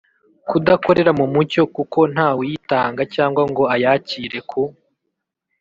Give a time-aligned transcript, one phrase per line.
[0.49, 4.61] kudakorera mu mucyo kuko ntawuyitanga cyangwa ngo ayakire ku